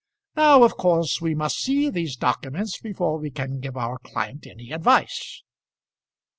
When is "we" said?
1.21-1.35, 3.19-3.29